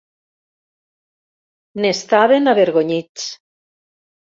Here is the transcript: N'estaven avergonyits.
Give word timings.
N'estaven 1.85 2.53
avergonyits. 2.57 3.33